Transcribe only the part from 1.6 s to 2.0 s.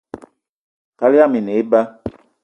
eba